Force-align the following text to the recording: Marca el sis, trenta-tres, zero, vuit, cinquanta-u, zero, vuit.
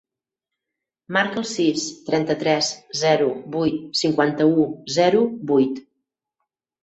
Marca 1.17 1.37
el 1.41 1.43
sis, 1.49 1.83
trenta-tres, 2.07 2.71
zero, 3.01 3.27
vuit, 3.57 3.77
cinquanta-u, 3.99 4.67
zero, 4.95 5.21
vuit. 5.53 5.77